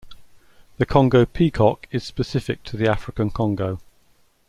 [0.79, 3.79] The Congo peacock is specific to the African Congo.